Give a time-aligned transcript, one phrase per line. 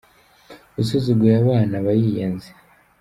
[0.81, 2.49] Usuzuguye abana aba yiyanze.